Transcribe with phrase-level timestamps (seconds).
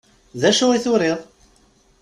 [0.41, 1.19] D acu i turiḍ?